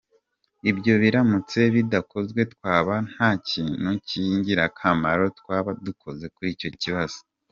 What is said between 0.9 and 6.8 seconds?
biramutse bidakozwe twaba nta kintu cy’ingirakamaro twaba dukoze kuri icyo